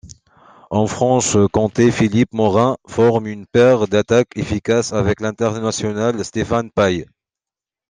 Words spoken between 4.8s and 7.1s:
avec l'international Stéphane Paille.